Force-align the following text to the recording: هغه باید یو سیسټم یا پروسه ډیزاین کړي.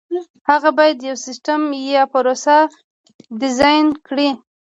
هغه 0.49 0.69
باید 0.77 0.97
یو 1.09 1.17
سیسټم 1.25 1.61
یا 1.95 2.03
پروسه 2.11 2.57
ډیزاین 3.41 3.87
کړي. 4.07 4.29